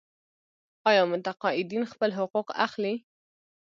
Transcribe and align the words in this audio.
آیا 0.89 1.03
متقاعدین 1.11 1.83
خپل 1.91 2.09
حقوق 2.19 2.47
اخلي؟ 2.65 2.93